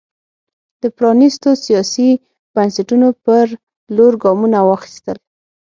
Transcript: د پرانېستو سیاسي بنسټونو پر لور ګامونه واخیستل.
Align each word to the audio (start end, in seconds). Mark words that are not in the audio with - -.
د 0.81 0.83
پرانېستو 0.97 1.49
سیاسي 1.65 2.09
بنسټونو 2.55 3.07
پر 3.23 3.45
لور 3.95 4.13
ګامونه 4.23 4.59
واخیستل. 4.63 5.17